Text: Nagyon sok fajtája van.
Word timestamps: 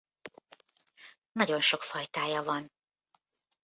Nagyon 1.31 1.61
sok 1.61 1.81
fajtája 1.83 2.43
van. 2.43 2.71